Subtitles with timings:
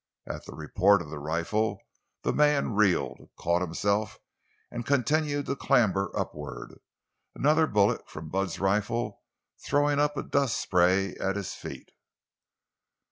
[0.27, 1.79] At the report of the rifle
[2.23, 4.17] the man reeled, caught himself,
[4.71, 6.79] and continued to clamber upward,
[7.35, 9.21] another bullet from Bud's rifle
[9.63, 11.91] throwing up a dust spray at his feet.